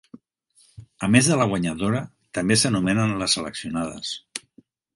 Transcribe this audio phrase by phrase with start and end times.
[1.07, 2.01] A més de la guanyadora,
[2.39, 4.19] també s'anomenen les seleccionades.